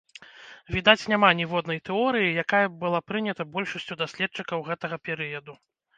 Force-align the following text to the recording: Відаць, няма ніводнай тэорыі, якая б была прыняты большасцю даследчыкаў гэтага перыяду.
Відаць, 0.75 1.07
няма 1.11 1.29
ніводнай 1.39 1.79
тэорыі, 1.89 2.31
якая 2.43 2.63
б 2.69 2.73
была 2.83 3.03
прыняты 3.11 3.47
большасцю 3.59 3.99
даследчыкаў 4.01 4.65
гэтага 4.71 5.01
перыяду. 5.09 5.53